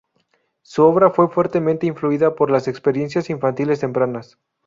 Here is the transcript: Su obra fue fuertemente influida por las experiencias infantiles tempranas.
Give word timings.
Su 0.63 0.81
obra 0.85 1.11
fue 1.11 1.29
fuertemente 1.29 1.85
influida 1.85 2.33
por 2.33 2.49
las 2.49 2.67
experiencias 2.67 3.29
infantiles 3.29 3.81
tempranas. 3.81 4.39